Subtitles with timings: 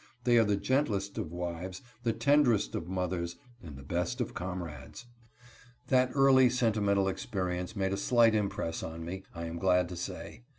[0.23, 5.05] They are the gentlest of wives, the tenderest of mothers, and the best of comrades.
[5.89, 10.41] That early sentimental experience made a slight impress on me, I am glad to say.